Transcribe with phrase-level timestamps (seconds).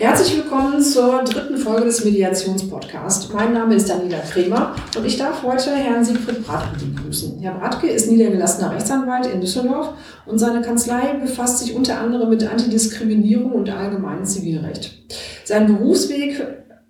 [0.00, 3.30] Herzlich willkommen zur dritten Folge des Mediationspodcasts.
[3.34, 7.38] Mein Name ist Daniela Kremer und ich darf heute Herrn Siegfried Bratke begrüßen.
[7.42, 9.92] Herr Bratke ist niedergelassener Rechtsanwalt in Düsseldorf
[10.24, 15.02] und seine Kanzlei befasst sich unter anderem mit Antidiskriminierung und allgemeinem Zivilrecht.
[15.44, 16.46] Sein Berufsweg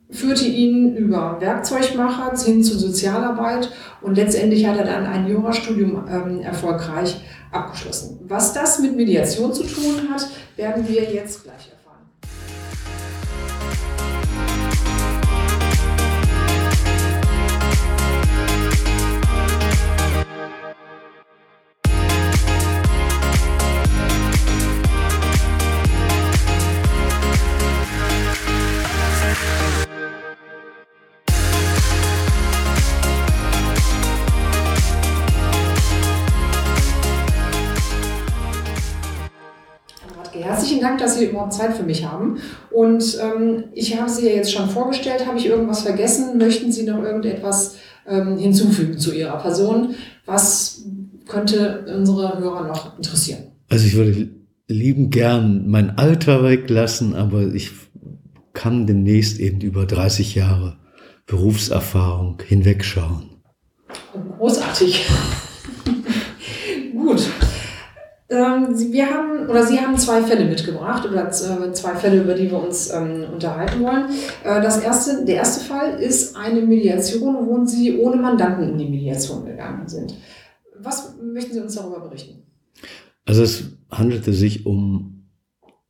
[0.08, 3.72] führte ihn über Werkzeugmacher hin zur Sozialarbeit
[4.02, 7.20] und letztendlich hat er dann ein Jurastudium ähm, erfolgreich
[7.50, 8.20] abgeschlossen.
[8.28, 11.79] Was das mit Mediation zu tun hat, werden wir jetzt gleich erfahren.
[40.90, 42.38] Dank, dass Sie überhaupt Zeit für mich haben.
[42.70, 45.26] Und ähm, ich habe Sie ja jetzt schon vorgestellt.
[45.26, 46.38] Habe ich irgendwas vergessen?
[46.38, 47.76] Möchten Sie noch irgendetwas
[48.08, 49.94] ähm, hinzufügen zu Ihrer Person?
[50.26, 50.84] Was
[51.28, 53.44] könnte unsere Hörer noch interessieren?
[53.68, 54.30] Also ich würde
[54.66, 57.70] lieben gern mein Alter weglassen, aber ich
[58.52, 60.76] kann demnächst eben über 30 Jahre
[61.26, 63.30] Berufserfahrung hinwegschauen.
[64.38, 65.06] Großartig.
[68.30, 72.48] Ähm, wir haben, oder Sie haben zwei Fälle mitgebracht, oder äh, zwei Fälle, über die
[72.50, 74.04] wir uns ähm, unterhalten wollen.
[74.44, 78.88] Äh, das erste, der erste Fall ist eine Mediation, wo Sie ohne Mandanten in die
[78.88, 80.14] Mediation gegangen sind.
[80.78, 82.44] Was möchten Sie uns darüber berichten?
[83.26, 85.26] Also es handelte sich um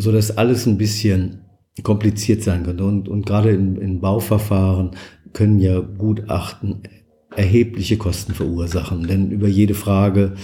[0.00, 1.42] so dass alles ein bisschen
[1.82, 2.84] kompliziert sein könnte.
[2.84, 4.92] Und, und gerade in, in Bauverfahren
[5.32, 6.82] können ja Gutachten
[7.36, 9.06] erhebliche Kosten verursachen.
[9.06, 10.34] Denn über jede Frage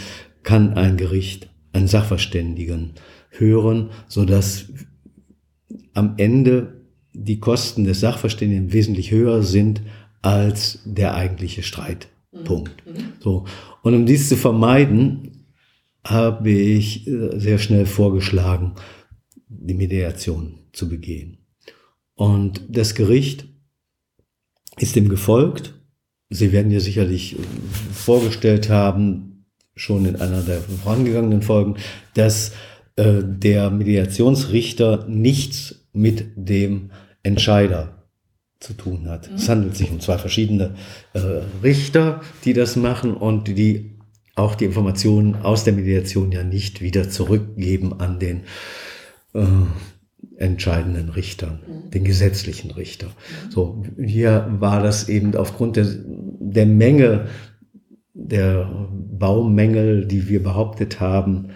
[0.42, 2.92] kann ein Gericht einen Sachverständigen
[3.30, 4.66] hören, so dass
[5.94, 9.82] am Ende die Kosten des Sachverständigen wesentlich höher sind
[10.22, 12.86] als der eigentliche Streitpunkt.
[12.86, 12.92] Mhm.
[12.92, 13.12] mhm.
[13.20, 13.44] So.
[13.82, 15.46] Und um dies zu vermeiden,
[16.04, 18.72] habe ich äh, sehr schnell vorgeschlagen,
[19.48, 21.38] die Mediation zu begehen.
[22.14, 23.46] Und das Gericht
[24.78, 25.74] ist dem gefolgt.
[26.30, 27.36] Sie werden ja sicherlich
[27.92, 31.76] vorgestellt haben, schon in einer der vorangegangenen Folgen,
[32.14, 32.52] dass
[32.96, 36.90] äh, der Mediationsrichter nichts mit dem
[37.22, 38.08] Entscheider
[38.58, 39.30] zu tun hat.
[39.30, 39.36] Mhm.
[39.36, 40.74] Es handelt sich um zwei verschiedene
[41.12, 43.96] äh, Richter, die das machen und die
[44.34, 48.42] auch die Informationen aus der Mediation ja nicht wieder zurückgeben an den
[49.36, 51.90] äh, entscheidenden Richtern, mhm.
[51.90, 53.06] den gesetzlichen Richter.
[53.06, 53.50] Mhm.
[53.50, 57.26] So, hier war das eben aufgrund der, der Menge
[58.14, 61.50] der Baumängel, die wir behauptet haben,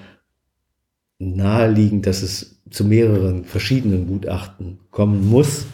[1.18, 5.66] naheliegend, dass es zu mehreren verschiedenen Gutachten kommen muss.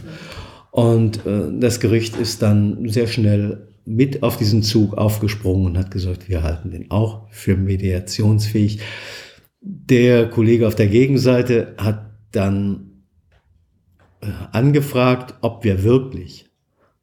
[0.70, 5.90] Und äh, das Gericht ist dann sehr schnell mit auf diesen Zug aufgesprungen und hat
[5.90, 8.80] gesagt, wir halten den auch für mediationsfähig.
[9.68, 13.02] Der Kollege auf der Gegenseite hat dann
[14.20, 16.48] äh, angefragt, ob wir wirklich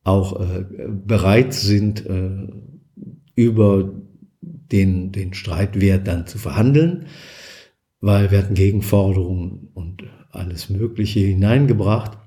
[0.03, 2.47] auch äh, bereit sind, äh,
[3.35, 3.91] über
[4.41, 7.07] den, den Streitwert dann zu verhandeln
[8.03, 12.17] weil wir hatten Gegenforderungen und alles Mögliche hineingebracht.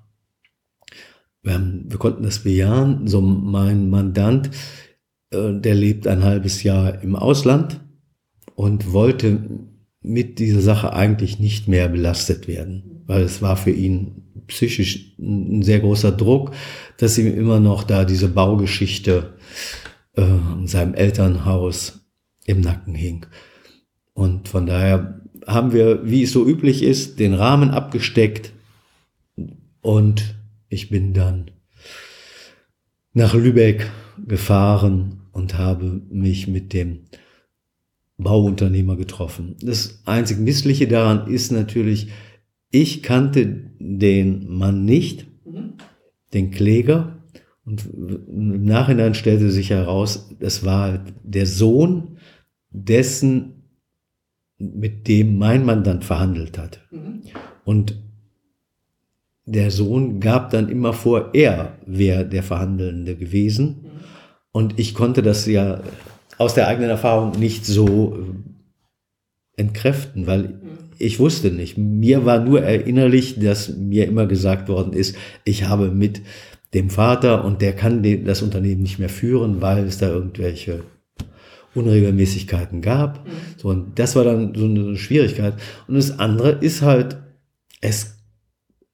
[1.43, 3.07] Wir, haben, wir konnten das bejahen.
[3.07, 4.49] So mein Mandant,
[5.31, 7.85] äh, der lebt ein halbes Jahr im Ausland
[8.55, 9.69] und wollte
[10.07, 15.63] mit dieser Sache eigentlich nicht mehr belastet werden, weil es war für ihn psychisch ein
[15.63, 16.53] sehr großer Druck,
[16.99, 19.35] dass ihm immer noch da diese Baugeschichte
[20.17, 22.07] äh, in seinem Elternhaus
[22.45, 23.27] im Nacken hing.
[24.15, 28.53] Und von daher haben wir, wie es so üblich ist, den Rahmen abgesteckt
[29.81, 30.37] und
[30.69, 31.51] ich bin dann
[33.13, 33.91] nach Lübeck
[34.27, 37.07] gefahren und habe mich mit dem
[38.19, 39.57] Bauunternehmer getroffen.
[39.61, 42.09] Das einzig Missliche daran ist natürlich,
[42.71, 45.27] ich kannte den Mann nicht,
[46.33, 47.17] den Kläger,
[47.67, 52.19] und im Nachhinein stellte sich heraus, das war der Sohn
[52.71, 53.65] dessen
[54.59, 56.81] mit dem mein Mandant verhandelt hat.
[56.91, 57.23] Mhm.
[57.65, 58.01] Und
[59.45, 63.67] der Sohn gab dann immer vor, er wäre der Verhandelnde gewesen.
[63.67, 63.91] Mhm.
[64.53, 65.83] Und ich konnte das ja
[66.39, 70.61] aus der eigenen Erfahrung nicht so äh, entkräften, weil
[70.99, 71.77] ich wusste nicht.
[71.77, 76.23] Mir war nur erinnerlich, dass mir immer gesagt worden ist, ich habe mit
[76.75, 80.85] dem Vater und der kann das Unternehmen nicht mehr führen, weil es da irgendwelche
[81.75, 83.27] Unregelmäßigkeiten gab.
[83.27, 83.31] Mhm.
[83.57, 85.55] So, und das war dann so eine Schwierigkeit.
[85.87, 87.19] Und das andere ist halt,
[87.81, 88.17] es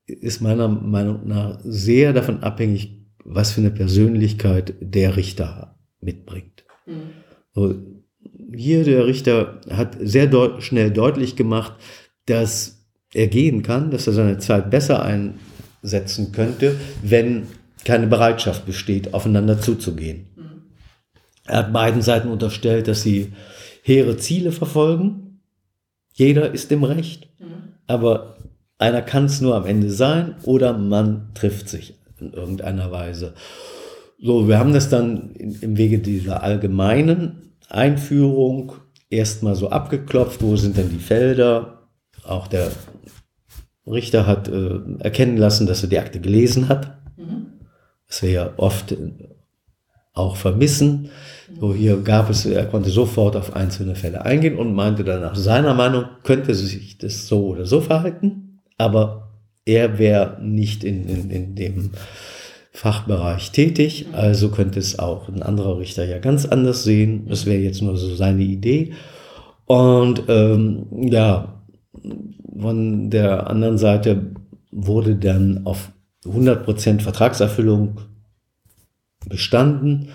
[0.06, 6.64] ist meiner Meinung nach sehr davon abhängig, was für eine Persönlichkeit der Richter mitbringt.
[6.86, 7.21] Mhm.
[7.54, 11.74] Hier der Richter hat sehr deut schnell deutlich gemacht,
[12.26, 17.46] dass er gehen kann, dass er seine Zeit besser einsetzen könnte, wenn
[17.84, 20.26] keine Bereitschaft besteht, aufeinander zuzugehen.
[20.36, 20.62] Mhm.
[21.44, 23.32] Er hat beiden Seiten unterstellt, dass sie
[23.82, 25.40] hehre Ziele verfolgen.
[26.12, 27.74] Jeder ist im Recht, mhm.
[27.86, 28.36] aber
[28.78, 33.34] einer kann es nur am Ende sein oder man trifft sich in irgendeiner Weise.
[34.24, 38.74] So, wir haben das dann im Wege dieser allgemeinen Einführung
[39.10, 41.88] erstmal so abgeklopft, wo sind denn die Felder.
[42.22, 42.70] Auch der
[43.84, 47.46] Richter hat äh, erkennen lassen, dass er die Akte gelesen hat, mhm.
[48.06, 48.96] was wir ja oft
[50.12, 51.10] auch vermissen.
[51.58, 55.34] So hier gab es, er konnte sofort auf einzelne Fälle eingehen und meinte dann nach
[55.34, 59.32] seiner Meinung könnte sich das so oder so verhalten, aber
[59.64, 61.90] er wäre nicht in, in, in dem
[62.72, 67.26] Fachbereich tätig, also könnte es auch ein anderer Richter ja ganz anders sehen.
[67.28, 68.94] Das wäre jetzt nur so seine Idee.
[69.66, 71.62] Und ähm, ja,
[72.58, 74.32] von der anderen Seite
[74.70, 75.92] wurde dann auf
[76.24, 78.00] 100% Vertragserfüllung
[79.28, 80.08] bestanden.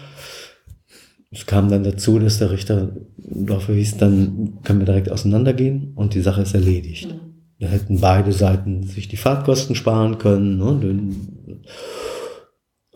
[1.29, 6.15] Es kam dann dazu, dass der Richter dafür hieß, dann können wir direkt auseinandergehen und
[6.15, 7.13] die Sache ist erledigt.
[7.13, 7.27] Mhm.
[7.59, 10.57] Da hätten beide Seiten sich die Fahrtkosten sparen können.
[10.57, 11.59] Ne?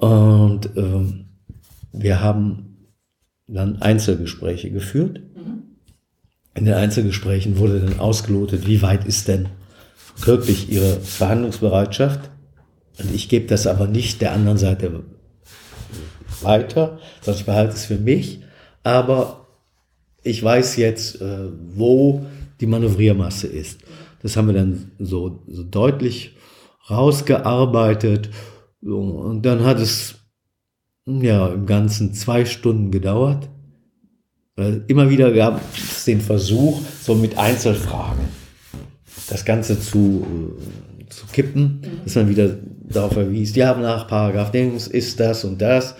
[0.01, 1.25] Und ähm,
[1.93, 2.87] wir haben
[3.47, 5.21] dann Einzelgespräche geführt.
[5.35, 5.77] Mhm.
[6.55, 9.49] In den Einzelgesprächen wurde dann ausgelotet, wie weit ist denn
[10.17, 12.31] wirklich ihre Verhandlungsbereitschaft.
[12.99, 15.03] Und ich gebe das aber nicht der anderen Seite
[16.41, 18.41] weiter, sondern ich behalte es für mich.
[18.81, 19.47] Aber
[20.23, 22.25] ich weiß jetzt, äh, wo
[22.59, 23.81] die Manövriermasse ist.
[24.23, 26.35] Das haben wir dann so, so deutlich
[26.89, 28.31] rausgearbeitet.
[28.81, 30.15] Und dann hat es
[31.05, 33.49] ja im Ganzen zwei Stunden gedauert.
[34.87, 38.41] Immer wieder gab es den Versuch, so mit Einzelfragen
[39.31, 40.25] das Ganze zu,
[40.99, 45.61] äh, zu kippen, dass man wieder darauf verwies, ja, nach Paragraph Dings ist das und
[45.61, 45.95] das.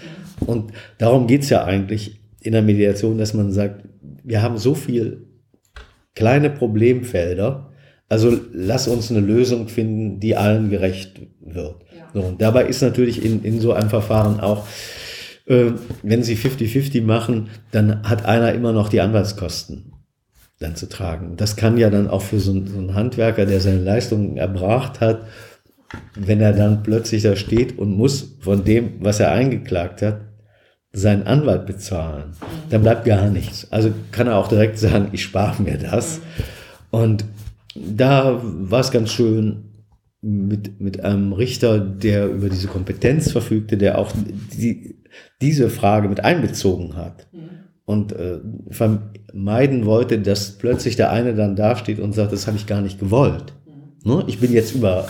[0.46, 3.88] Und darum geht es ja eigentlich in der Mediation, dass man sagt,
[4.24, 5.28] wir haben so viel
[6.14, 7.71] kleine Problemfelder,
[8.12, 11.76] also lass uns eine Lösung finden, die allen gerecht wird.
[11.96, 12.10] Ja.
[12.14, 14.68] So, und dabei ist natürlich in, in so einem Verfahren auch,
[15.46, 15.72] äh,
[16.04, 19.94] wenn Sie 50-50 machen, dann hat einer immer noch die Anwaltskosten
[20.60, 21.38] dann zu tragen.
[21.38, 25.22] Das kann ja dann auch für so, so einen Handwerker, der seine Leistungen erbracht hat,
[26.14, 30.20] wenn er dann plötzlich da steht und muss von dem, was er eingeklagt hat,
[30.92, 32.34] seinen Anwalt bezahlen,
[32.70, 33.72] dann bleibt gar nichts.
[33.72, 36.20] Also kann er auch direkt sagen, ich spare mir das.
[36.90, 37.24] Und
[37.76, 39.72] da war es ganz schön
[40.22, 44.12] mit, mit einem Richter, der über diese Kompetenz verfügte, der auch
[44.56, 45.02] die,
[45.42, 47.50] diese Frage mit einbezogen hat mhm.
[47.86, 48.40] und äh,
[48.70, 53.00] vermeiden wollte, dass plötzlich der eine dann dasteht und sagt, das habe ich gar nicht
[53.00, 53.54] gewollt.
[53.66, 54.12] Mhm.
[54.12, 54.24] Ne?
[54.28, 55.08] Ich bin jetzt über,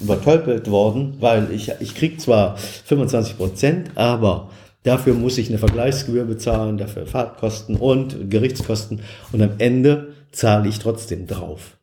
[0.00, 4.50] übertölpelt worden, weil ich, ich kriege zwar 25 Prozent, aber
[4.84, 9.00] dafür muss ich eine Vergleichsgebühr bezahlen, dafür Fahrtkosten und Gerichtskosten
[9.32, 11.76] und am Ende zahle ich trotzdem drauf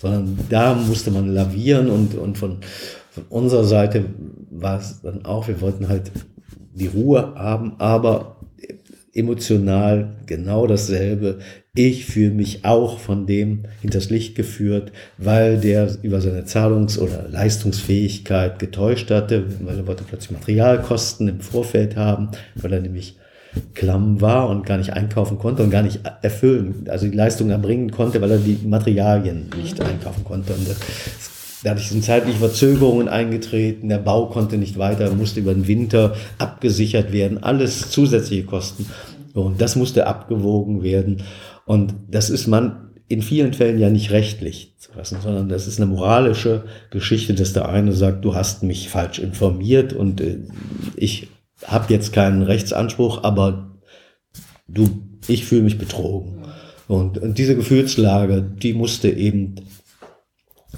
[0.00, 2.58] sondern da musste man lavieren und, und von,
[3.10, 4.04] von unserer Seite
[4.50, 6.12] war es dann auch, wir wollten halt
[6.74, 8.36] die Ruhe haben, aber
[9.12, 11.38] emotional genau dasselbe.
[11.74, 17.28] Ich fühle mich auch von dem hinters Licht geführt, weil der über seine Zahlungs- oder
[17.28, 23.17] Leistungsfähigkeit getäuscht hatte, weil er wollte plötzlich Materialkosten im Vorfeld haben, weil er nämlich
[23.74, 27.90] klamm war und gar nicht einkaufen konnte und gar nicht erfüllen, also die Leistung erbringen
[27.90, 30.52] konnte, weil er die Materialien nicht einkaufen konnte.
[30.52, 30.66] Und
[31.64, 37.12] dadurch sind zeitliche Verzögerungen eingetreten, der Bau konnte nicht weiter, musste über den Winter abgesichert
[37.12, 38.86] werden, alles zusätzliche Kosten.
[39.34, 41.22] Und das musste abgewogen werden.
[41.64, 45.80] Und das ist man in vielen Fällen ja nicht rechtlich zu fassen, sondern das ist
[45.80, 50.40] eine moralische Geschichte, dass der eine sagt, du hast mich falsch informiert und äh,
[50.96, 51.28] ich
[51.66, 53.78] habe jetzt keinen Rechtsanspruch, aber
[54.68, 54.88] du,
[55.26, 56.44] ich fühle mich betrogen.
[56.86, 59.56] Und, und diese Gefühlslage, die musste eben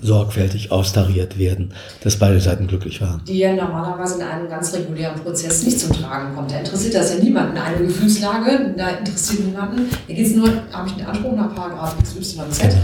[0.03, 3.23] sorgfältig austariert werden, dass beide Seiten glücklich waren.
[3.27, 6.51] Die ja normalerweise in einem ganz regulären Prozess nicht zum Tragen kommt.
[6.51, 7.59] Da interessiert das ja niemanden.
[7.59, 9.89] Eine Gefühlslage, da interessiert niemanden.
[10.09, 12.35] Da geht es nur, habe ich den Anspruch nach Paragraph XYZ.
[12.37, 12.75] Genau.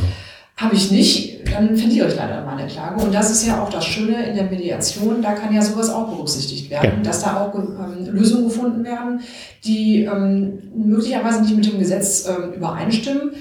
[0.58, 3.04] Habe ich nicht, dann verliere ich leider meine Klage.
[3.04, 6.08] Und das ist ja auch das Schöne in der Mediation, da kann ja sowas auch
[6.08, 7.02] berücksichtigt werden, ja.
[7.02, 9.20] dass da auch ähm, Lösungen gefunden werden,
[9.64, 13.32] die ähm, möglicherweise nicht mit dem Gesetz ähm, übereinstimmen,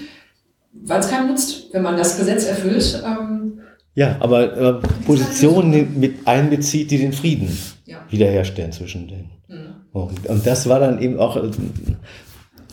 [0.74, 3.01] weil es keinem nutzt, wenn man das Gesetz erfüllt.
[3.05, 3.62] Ähm,
[3.93, 4.74] ja, aber äh,
[5.05, 8.00] Positionen mit einbezieht, die den Frieden ja.
[8.10, 9.31] wiederherstellen zwischen denen.
[9.48, 9.75] Mhm.
[9.93, 11.50] Und, und das war dann eben auch, äh,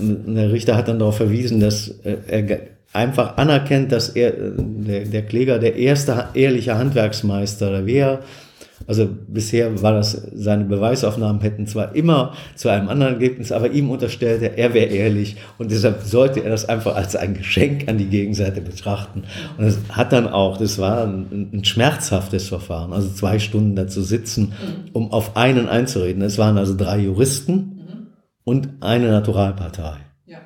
[0.01, 2.59] der Richter hat dann darauf verwiesen, dass äh, er
[2.93, 8.21] einfach anerkennt, dass er, äh, der, der Kläger der erste ehrliche Handwerksmeister wäre.
[8.89, 13.91] Also bisher war das, seine Beweisaufnahmen hätten zwar immer zu einem anderen Ergebnis, aber ihm
[13.91, 18.07] unterstellte, er wäre ehrlich und deshalb sollte er das einfach als ein Geschenk an die
[18.07, 19.23] Gegenseite betrachten.
[19.57, 24.03] Und es hat dann auch, das war ein, ein, schmerzhaftes Verfahren, also zwei Stunden dazu
[24.03, 24.91] sitzen, mhm.
[24.93, 26.21] um auf einen einzureden.
[26.23, 28.07] Es waren also drei Juristen mhm.
[28.43, 29.99] und eine Naturalpartei.
[30.27, 30.39] Ja.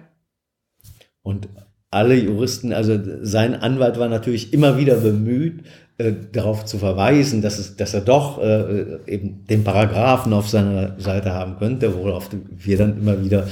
[1.22, 1.48] Und
[1.90, 5.64] alle Juristen, also sein Anwalt war natürlich immer wieder bemüht,
[5.98, 11.00] äh, darauf zu verweisen, dass, es, dass er doch äh, eben den Paragraphen auf seiner
[11.00, 13.46] Seite haben könnte, worauf wir dann immer wieder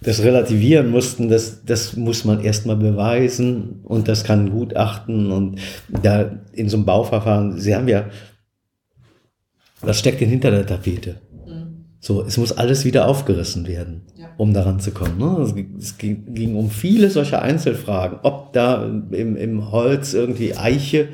[0.00, 6.30] das relativieren mussten, das, das muss man erstmal beweisen und das kann Gutachten und da
[6.52, 8.06] in so einem Bauverfahren, Sie haben ja,
[9.80, 11.16] was steckt denn hinter der Tapete?
[12.04, 14.26] So, es muss alles wieder aufgerissen werden, ja.
[14.36, 15.18] um daran zu kommen.
[15.18, 15.40] Ne?
[15.78, 21.10] Es ging, ging, um viele solcher Einzelfragen, ob da im, im Holz irgendwie Eiche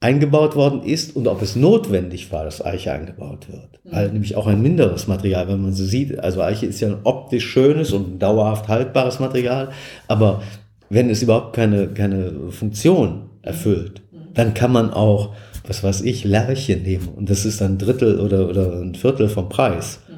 [0.00, 3.84] eingebaut worden ist und ob es notwendig war, dass Eiche eingebaut wird.
[3.84, 3.92] Mhm.
[3.92, 7.00] Weil nämlich auch ein minderes Material, wenn man so sieht, also Eiche ist ja ein
[7.04, 9.68] optisch schönes und dauerhaft haltbares Material,
[10.08, 10.40] aber
[10.88, 14.32] wenn es überhaupt keine, keine Funktion erfüllt, mhm.
[14.32, 15.34] dann kann man auch
[15.66, 19.48] was weiß ich, Lerche nehmen und das ist ein Drittel oder, oder ein Viertel vom
[19.48, 20.00] Preis.
[20.08, 20.14] Mhm.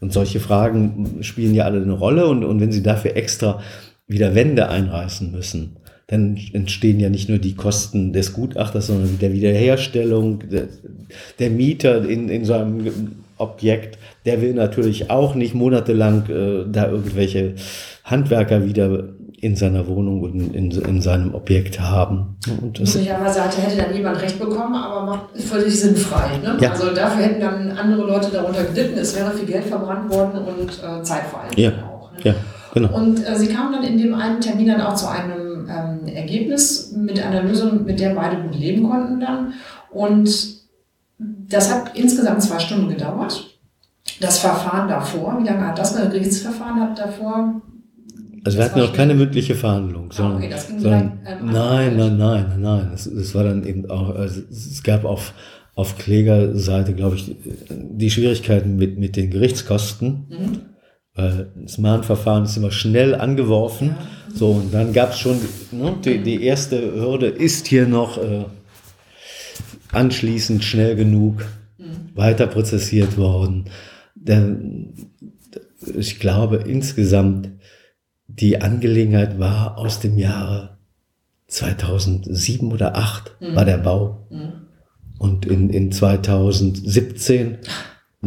[0.00, 3.60] Und solche Fragen spielen ja alle eine Rolle und, und wenn Sie dafür extra
[4.06, 5.76] wieder Wände einreißen müssen,
[6.06, 10.68] dann entstehen ja nicht nur die Kosten des Gutachters, sondern der Wiederherstellung, der,
[11.38, 16.88] der Mieter in, in so einem Objekt, der will natürlich auch nicht monatelang äh, da
[16.90, 17.54] irgendwelche
[18.04, 22.36] Handwerker wieder in seiner Wohnung und in, in seinem Objekt haben.
[22.62, 26.38] Und das Möglicherweise hätte dann jemand recht bekommen, aber macht völlig sinnfrei.
[26.38, 26.56] Ne?
[26.60, 26.70] Ja.
[26.70, 30.70] Also dafür hätten dann andere Leute darunter gelitten, es wäre viel Geld verbrannt worden und
[30.70, 31.70] äh, Zeit vor allem ja.
[31.70, 32.12] auch.
[32.12, 32.18] Ne?
[32.24, 32.34] Ja,
[32.72, 32.96] genau.
[32.96, 36.92] Und äh, sie kamen dann in dem einen Termin dann auch zu einem ähm, Ergebnis
[36.92, 39.52] mit einer Lösung, mit der beide gut leben konnten dann.
[39.90, 40.56] Und
[41.18, 43.50] das hat insgesamt zwei Stunden gedauert.
[44.20, 47.60] Das Verfahren davor, wie lange hat das Gerichtsverfahren hat davor
[48.46, 52.60] also wir hatten noch keine mündliche Verhandlung, sondern, okay, sondern ähm, nein, nein, nein, nein,
[52.60, 52.90] nein.
[52.94, 55.34] Es, es war dann eben auch, also es gab auf,
[55.74, 57.34] auf Klägerseite, glaube ich,
[57.68, 60.26] die Schwierigkeiten mit, mit den Gerichtskosten.
[60.28, 60.60] Mhm.
[61.14, 63.88] Weil das Mahnverfahren ist immer schnell angeworfen.
[63.88, 64.06] Ja.
[64.34, 65.38] So, und dann gab es schon,
[65.72, 68.44] ne, die, die erste Hürde ist hier noch äh,
[69.90, 71.44] anschließend schnell genug
[71.78, 72.10] mhm.
[72.14, 73.64] weiter prozessiert worden.
[74.14, 74.92] Denn
[75.96, 77.48] ich glaube, insgesamt
[78.40, 80.76] die Angelegenheit war aus dem Jahre
[81.48, 83.56] 2007 oder 2008 mhm.
[83.56, 84.26] war der Bau.
[84.30, 84.52] Mhm.
[85.18, 87.58] Und in, in 2017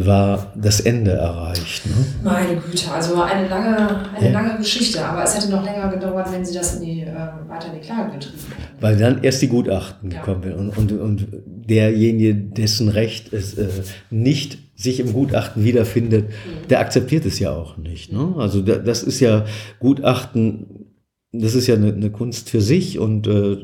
[0.05, 1.85] war das Ende erreicht.
[1.85, 1.93] Ne?
[2.23, 4.31] Meine Güte, also eine lange, eine ja.
[4.31, 7.15] lange Geschichte, aber es hätte noch länger gedauert, wenn Sie das in die, äh,
[7.47, 8.81] weiter in die Klage getrieben hätten.
[8.81, 10.19] Weil dann erst die Gutachten ja.
[10.19, 13.67] gekommen wären und, und, und derjenige, dessen Recht es äh,
[14.09, 16.67] nicht sich im Gutachten wiederfindet, mhm.
[16.69, 18.13] der akzeptiert es ja auch nicht.
[18.13, 18.35] Ne?
[18.37, 19.45] Also das ist ja
[19.79, 20.95] Gutachten,
[21.31, 23.57] das ist ja eine, eine Kunst für sich und äh,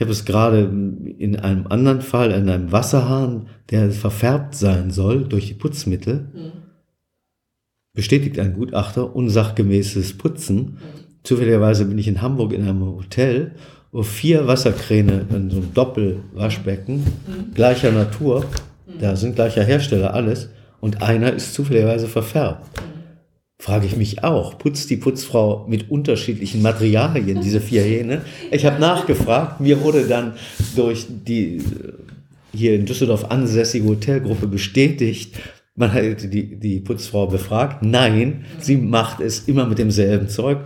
[0.00, 0.60] ich habe es gerade
[1.18, 6.52] in einem anderen Fall, in einem Wasserhahn, der verfärbt sein soll durch die Putzmittel, mhm.
[7.92, 10.56] bestätigt ein Gutachter unsachgemäßes Putzen.
[10.56, 10.78] Mhm.
[11.22, 13.56] Zufälligerweise bin ich in Hamburg in einem Hotel,
[13.92, 17.54] wo vier Wasserkräne in so einem Doppelwaschbecken mhm.
[17.54, 18.46] gleicher Natur
[18.98, 20.48] da sind gleicher Hersteller alles
[20.80, 22.66] und einer ist zufälligerweise verfärbt.
[23.60, 28.22] Frage ich mich auch, putzt die Putzfrau mit unterschiedlichen Materialien diese vier Hähne?
[28.50, 30.32] Ich habe nachgefragt, mir wurde dann
[30.76, 31.62] durch die
[32.54, 35.36] hier in Düsseldorf ansässige Hotelgruppe bestätigt,
[35.76, 37.82] man hat die, die Putzfrau befragt.
[37.82, 40.60] Nein, sie macht es immer mit demselben Zeug.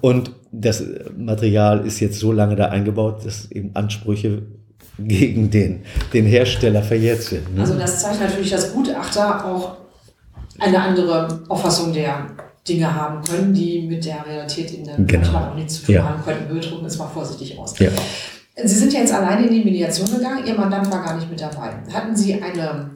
[0.00, 0.82] Und das
[1.16, 4.42] Material ist jetzt so lange da eingebaut, dass eben Ansprüche
[4.98, 7.54] gegen den, den Hersteller verjährt sind.
[7.54, 7.60] Ne?
[7.60, 9.83] Also das zeigt natürlich, dass Gutachter auch
[10.58, 12.26] eine andere Auffassung der
[12.66, 15.20] Dinge haben können, die mit der Realität in der genau.
[15.20, 16.04] manchmal auch nichts zu tun ja.
[16.04, 16.54] haben könnten.
[16.54, 17.78] Wir drücken es mal vorsichtig aus.
[17.78, 17.90] Ja.
[18.62, 21.40] Sie sind ja jetzt alleine in die Mediation gegangen, Ihr Mandant war gar nicht mit
[21.40, 21.72] dabei.
[21.92, 22.90] Hatten Sie eine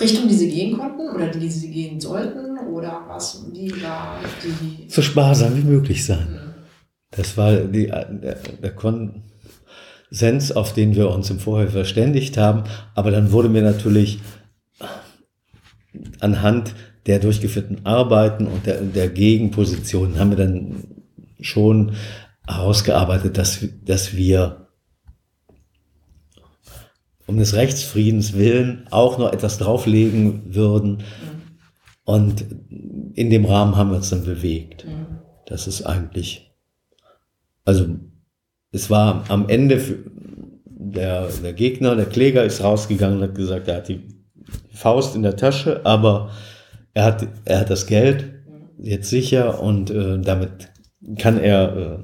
[0.00, 3.44] Richtung, die Sie gehen konnten oder die Sie gehen sollten oder was?
[3.52, 4.88] Wie war die?
[4.88, 6.54] So sparsam wie möglich sein.
[7.10, 12.64] Das war die, der, der Konsens, auf den wir uns im Vorher verständigt haben.
[12.94, 14.20] Aber dann wurde mir natürlich
[16.20, 16.74] anhand
[17.06, 20.84] der durchgeführten Arbeiten und der, der Gegenpositionen haben wir dann
[21.40, 21.92] schon
[22.46, 24.68] herausgearbeitet, dass, dass wir
[27.26, 31.02] um des Rechtsfriedens willen auch noch etwas drauflegen würden.
[32.04, 32.44] Und
[33.14, 34.86] in dem Rahmen haben wir uns dann bewegt.
[35.46, 36.52] Das ist eigentlich,
[37.64, 37.86] also
[38.72, 40.04] es war am Ende
[40.64, 44.21] der, der Gegner, der Kläger ist rausgegangen und hat gesagt, er hat die
[44.72, 46.30] Faust in der Tasche, aber
[46.94, 48.32] er hat, er hat das Geld
[48.78, 50.70] jetzt sicher und äh, damit
[51.18, 51.98] kann er äh,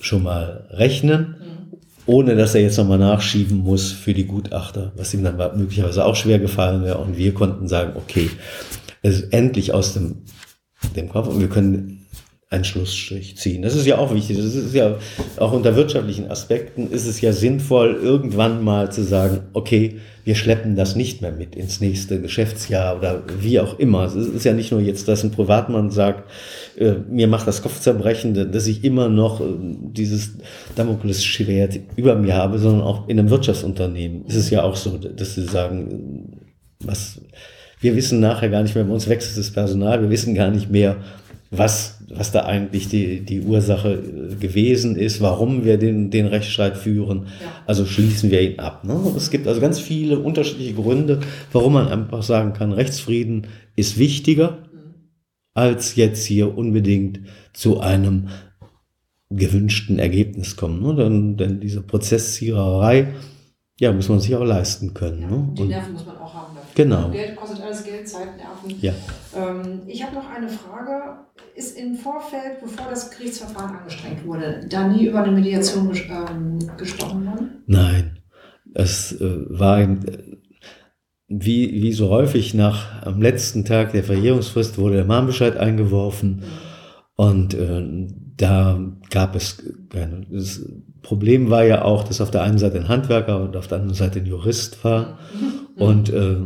[0.00, 1.36] schon mal rechnen,
[2.06, 6.16] ohne dass er jetzt nochmal nachschieben muss für die Gutachter, was ihm dann möglicherweise auch
[6.16, 6.98] schwer gefallen wäre.
[6.98, 8.30] Und wir konnten sagen, okay,
[9.02, 10.24] es ist endlich aus dem,
[10.96, 11.97] dem Kopf und wir können
[12.50, 13.60] einen Schlussstrich ziehen.
[13.60, 14.38] Das ist ja auch wichtig.
[14.38, 14.96] Das ist ja
[15.36, 20.74] auch unter wirtschaftlichen Aspekten ist es ja sinnvoll, irgendwann mal zu sagen, okay, wir schleppen
[20.74, 24.04] das nicht mehr mit ins nächste Geschäftsjahr oder wie auch immer.
[24.04, 26.30] Es ist ja nicht nur jetzt, dass ein Privatmann sagt,
[26.78, 29.44] äh, mir macht das Kopfzerbrechen, dass ich immer noch äh,
[29.92, 30.32] dieses
[30.74, 35.34] Damoklesschwert über mir habe, sondern auch in einem Wirtschaftsunternehmen ist es ja auch so, dass
[35.34, 36.46] sie sagen,
[36.80, 37.20] was,
[37.80, 40.70] wir wissen nachher gar nicht mehr, bei uns wechselt das Personal, wir wissen gar nicht
[40.70, 40.96] mehr,
[41.50, 46.76] was, was da eigentlich die, die Ursache äh, gewesen ist, warum wir den, den Rechtsstreit
[46.76, 47.26] führen.
[47.40, 47.62] Ja.
[47.66, 48.84] Also schließen wir ihn ab.
[48.84, 49.00] Ne?
[49.16, 51.20] Es gibt also ganz viele unterschiedliche Gründe,
[51.52, 54.58] warum man einfach sagen kann, Rechtsfrieden ist wichtiger,
[55.54, 57.20] als jetzt hier unbedingt
[57.52, 58.28] zu einem
[59.30, 60.82] gewünschten Ergebnis kommen.
[60.82, 60.94] Ne?
[60.94, 63.14] Denn, denn diese Prozessziererei,
[63.80, 65.22] ja, muss man sich auch leisten können.
[65.22, 65.48] Ja, ne?
[65.56, 66.84] Die Nerven muss man auch haben dafür.
[66.84, 67.10] Genau.
[67.10, 68.80] Geld kostet alles Geld, Zeit, Nerven.
[68.80, 68.92] Ja.
[69.36, 71.20] Ähm, ich habe noch eine Frage.
[71.58, 77.26] Ist im Vorfeld, bevor das Gerichtsverfahren angestrengt wurde, da nie über eine Mediation ähm, gesprochen
[77.26, 77.64] worden?
[77.66, 78.20] Nein.
[78.74, 79.96] Es äh, war äh,
[81.26, 86.44] wie, wie so häufig nach am letzten Tag der Verjährungsfrist wurde der Mahnbescheid eingeworfen.
[87.16, 88.06] Und äh,
[88.36, 88.78] da
[89.10, 90.26] gab es keine.
[90.30, 90.64] Das
[91.02, 93.96] Problem war ja auch, dass auf der einen Seite ein Handwerker und auf der anderen
[93.96, 95.18] Seite ein Jurist war.
[95.34, 95.82] Mhm.
[95.82, 96.36] Und äh,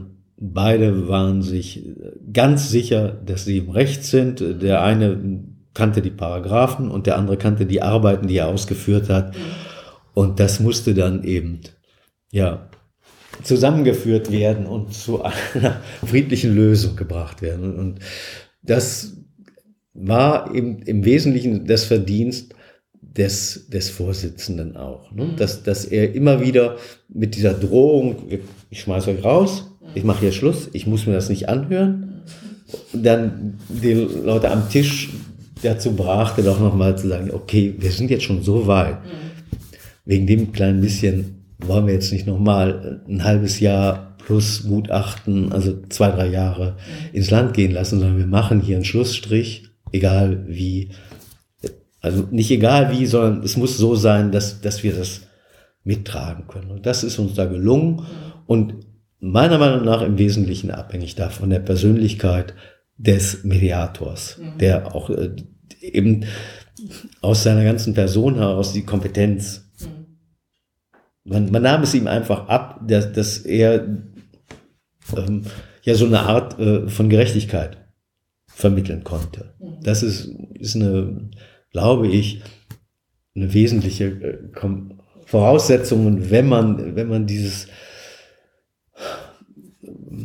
[0.43, 1.89] beide waren sich
[2.33, 4.41] ganz sicher, dass sie im Recht sind.
[4.63, 9.35] Der eine kannte die Paragraphen und der andere kannte die Arbeiten, die er ausgeführt hat.
[10.15, 11.61] Und das musste dann eben,
[12.33, 12.69] ja,
[13.43, 15.23] zusammengeführt werden und zu
[15.55, 17.77] einer friedlichen Lösung gebracht werden.
[17.77, 18.01] Und
[18.63, 19.17] das
[19.95, 22.55] war eben im Wesentlichen das Verdienst
[23.01, 25.13] des, des Vorsitzenden auch.
[25.13, 25.27] Ne?
[25.27, 25.37] Mhm.
[25.37, 26.77] Dass, dass er immer wieder
[27.09, 28.29] mit dieser Drohung,
[28.71, 32.23] ich schmeiß euch raus, ich mache hier Schluss, ich muss mir das nicht anhören,
[32.93, 35.11] dann die Leute am Tisch
[35.63, 39.05] dazu brachte, doch nochmal zu sagen, okay, wir sind jetzt schon so weit.
[39.05, 39.09] Mhm.
[40.05, 45.81] Wegen dem kleinen bisschen wollen wir jetzt nicht nochmal ein halbes Jahr plus Gutachten, also
[45.89, 47.17] zwei, drei Jahre mhm.
[47.17, 50.91] ins Land gehen lassen, sondern wir machen hier einen Schlussstrich, egal wie,
[52.01, 55.23] also nicht egal wie, sondern es muss so sein, dass, dass wir das
[55.85, 56.71] mittragen können.
[56.71, 57.97] Und das ist uns da gelungen.
[57.97, 58.03] Mhm.
[58.47, 58.75] Und
[59.23, 62.55] meiner Meinung nach im Wesentlichen abhängig davon der Persönlichkeit
[62.97, 64.59] des Mediators, mhm.
[64.59, 65.31] der auch äh,
[65.81, 66.25] eben
[67.21, 69.71] aus seiner ganzen Person heraus die Kompetenz.
[69.81, 70.19] Mhm.
[71.25, 73.87] Man, man, nahm es ihm einfach ab, dass, dass er
[75.17, 75.45] ähm,
[75.83, 77.77] ja so eine Art äh, von Gerechtigkeit
[78.49, 79.55] vermitteln konnte.
[79.61, 79.85] Mhm.
[79.85, 81.31] Das ist, ist eine,
[81.71, 82.43] glaube ich,
[83.37, 84.39] eine wesentliche äh,
[85.27, 87.69] Voraussetzung, wenn man, wenn man dieses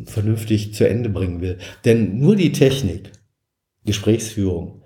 [0.07, 1.57] vernünftig zu Ende bringen will.
[1.85, 3.11] Denn nur die Technik,
[3.85, 4.81] Gesprächsführung,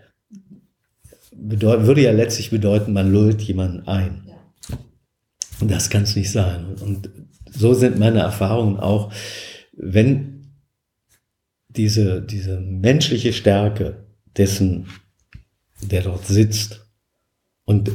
[1.31, 4.29] würde ja letztlich bedeuten, man lullt jemanden ein.
[5.59, 6.75] Und das kann es nicht sein.
[6.81, 7.09] Und
[7.49, 9.11] so sind meine Erfahrungen auch,
[9.73, 10.53] wenn
[11.69, 14.05] diese, diese menschliche Stärke
[14.37, 14.87] dessen,
[15.81, 16.85] der dort sitzt,
[17.65, 17.91] und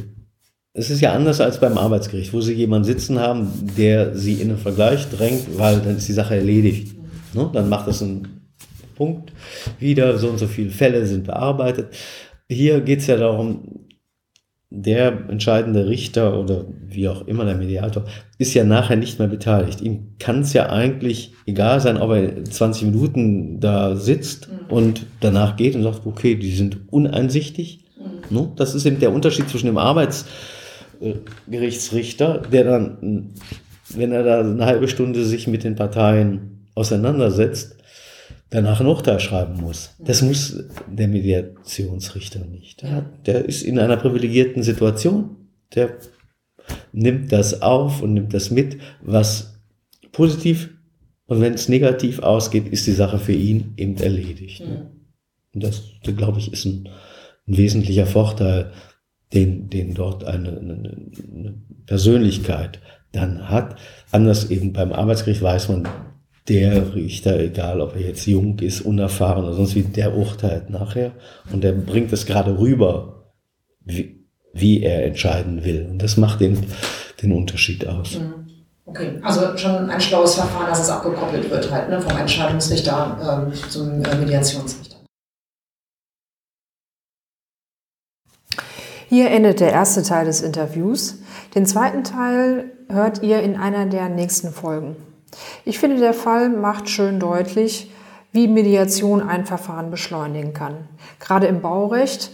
[0.73, 4.49] es ist ja anders als beim Arbeitsgericht, wo sie jemanden sitzen haben, der sie in
[4.49, 6.96] einen Vergleich drängt, weil dann ist die Sache erledigt.
[7.33, 7.49] Ne?
[7.53, 8.49] Dann macht das einen
[8.95, 9.31] Punkt
[9.79, 11.93] wieder, so und so viele Fälle sind bearbeitet.
[12.49, 13.87] Hier geht es ja darum,
[14.69, 18.03] der entscheidende Richter oder wie auch immer der Mediator
[18.37, 19.79] ist ja nachher nicht mehr beteiligt.
[19.81, 24.59] Ihm kann es ja eigentlich egal sein, ob er 20 Minuten da sitzt mhm.
[24.69, 27.85] und danach geht und sagt, okay, die sind uneinsichtig.
[27.97, 28.23] Mhm.
[28.37, 28.51] Ne?
[28.57, 33.29] Das ist eben der Unterschied zwischen dem Arbeitsgerichtsrichter, der dann,
[33.89, 37.77] wenn er da eine halbe Stunde sich mit den Parteien auseinandersetzt,
[38.49, 39.91] danach ein Urteil schreiben muss.
[39.99, 42.83] Das muss der Mediationsrichter nicht.
[43.25, 45.35] Der, ist in einer privilegierten Situation.
[45.75, 45.97] Der
[46.91, 49.59] nimmt das auf und nimmt das mit, was
[50.11, 50.69] positiv
[51.27, 54.65] und wenn es negativ ausgeht, ist die Sache für ihn eben erledigt.
[54.65, 54.87] Mhm.
[55.53, 56.89] Und das, glaube ich, ist ein,
[57.47, 58.71] ein wesentlicher Vorteil,
[59.33, 60.97] den, den dort eine, eine,
[61.35, 61.53] eine
[61.85, 62.79] Persönlichkeit
[63.11, 63.77] dann hat.
[64.11, 65.87] Anders eben beim Arbeitsgericht weiß man,
[66.49, 71.11] der Richter, egal ob er jetzt jung ist, unerfahren oder sonst wie, der urteilt nachher
[71.51, 73.33] und der bringt es gerade rüber,
[73.83, 75.87] wie, wie er entscheiden will.
[75.89, 76.65] Und das macht den,
[77.21, 78.19] den Unterschied aus.
[78.19, 78.47] Mhm.
[78.85, 83.53] Okay, also schon ein schlaues Verfahren, dass es abgekoppelt wird halt, ne, vom Entscheidungsrichter ähm,
[83.69, 84.95] zum äh, Mediationsrichter.
[89.09, 91.19] Hier endet der erste Teil des Interviews.
[91.53, 94.95] Den zweiten Teil hört ihr in einer der nächsten Folgen.
[95.65, 97.91] Ich finde, der Fall macht schön deutlich,
[98.31, 100.87] wie Mediation ein Verfahren beschleunigen kann.
[101.19, 102.31] Gerade im Baurecht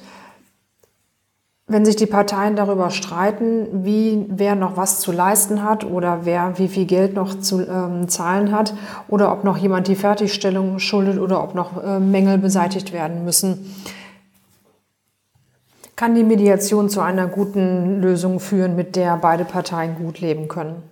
[1.65, 6.57] wenn sich die Parteien darüber streiten, wie wer noch was zu leisten hat oder wer
[6.59, 8.73] wie viel Geld noch zu ähm, zahlen hat
[9.07, 13.73] oder ob noch jemand die Fertigstellung schuldet oder ob noch äh, Mängel beseitigt werden müssen,
[15.95, 20.83] kann die Mediation zu einer guten Lösung führen, mit der beide Parteien gut leben können.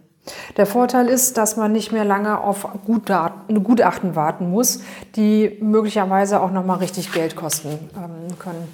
[0.57, 4.81] Der Vorteil ist, dass man nicht mehr lange auf Gutachten warten muss,
[5.15, 8.67] die möglicherweise auch noch mal richtig Geld kosten ähm, können.